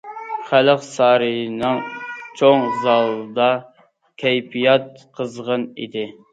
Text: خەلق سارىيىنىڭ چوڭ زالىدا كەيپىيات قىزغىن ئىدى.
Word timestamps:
خەلق 0.45 0.79
سارىيىنىڭ 0.85 1.77
چوڭ 2.41 2.67
زالىدا 2.87 3.47
كەيپىيات 4.25 4.93
قىزغىن 5.21 5.71
ئىدى. 5.77 6.11